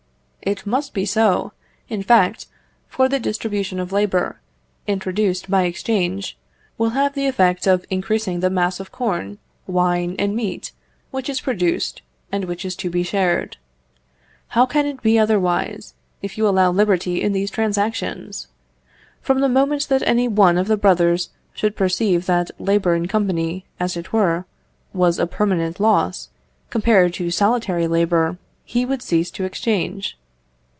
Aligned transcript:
It 0.43 0.65
must 0.65 0.95
be 0.95 1.05
so, 1.05 1.51
in 1.87 2.01
fact, 2.01 2.47
for 2.87 3.07
the 3.07 3.19
distribution 3.19 3.79
of 3.79 3.91
labour, 3.91 4.39
introduced 4.87 5.51
by 5.51 5.65
exchange, 5.65 6.35
will 6.79 6.89
have 6.89 7.13
the 7.13 7.27
effect 7.27 7.67
of 7.67 7.85
increasing 7.91 8.39
the 8.39 8.49
mass 8.49 8.79
of 8.79 8.91
corn, 8.91 9.37
wine, 9.67 10.15
and 10.17 10.35
meat, 10.35 10.71
which 11.11 11.29
is 11.29 11.41
produced, 11.41 12.01
and 12.31 12.45
which 12.45 12.65
is 12.65 12.75
to 12.77 12.89
be 12.89 13.03
shared. 13.03 13.57
How 14.49 14.65
can 14.65 14.87
it 14.87 15.03
be 15.03 15.19
otherwise, 15.19 15.93
if 16.23 16.39
you 16.39 16.47
allow 16.47 16.71
liberty 16.71 17.21
in 17.21 17.33
these 17.33 17.51
transactions? 17.51 18.47
From 19.21 19.41
the 19.41 19.47
moment 19.47 19.89
that 19.89 20.01
any 20.07 20.27
one 20.27 20.57
of 20.57 20.67
the 20.67 20.75
brothers 20.75 21.29
should 21.53 21.75
perceive 21.75 22.25
that 22.25 22.49
labour 22.59 22.95
in 22.95 23.07
company, 23.07 23.65
as 23.79 23.95
it 23.95 24.11
were, 24.11 24.47
was 24.91 25.19
a 25.19 25.27
permanent 25.27 25.79
loss, 25.79 26.29
compared 26.71 27.13
to 27.13 27.29
solitary 27.29 27.85
labour, 27.87 28.39
he 28.65 28.85
would 28.87 29.03
cease 29.03 29.29
to 29.29 29.43
exchange. 29.43 30.17